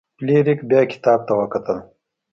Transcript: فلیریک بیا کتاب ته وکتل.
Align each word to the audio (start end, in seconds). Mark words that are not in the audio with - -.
فلیریک 0.17 0.59
بیا 0.69 0.81
کتاب 0.91 1.19
ته 1.27 1.33
وکتل. 1.39 1.77